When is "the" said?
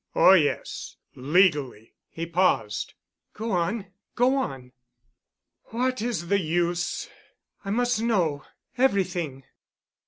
6.27-6.39